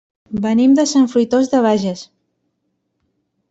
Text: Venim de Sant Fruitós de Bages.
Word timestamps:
Venim 0.45 0.73
de 0.79 0.85
Sant 0.93 1.05
Fruitós 1.11 1.53
de 1.53 1.61
Bages. 1.67 2.05